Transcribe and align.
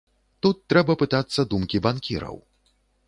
Тут 0.45 0.61
трэба 0.73 0.95
пытацца 1.03 1.45
думкі 1.53 1.83
банкіраў. 1.87 2.35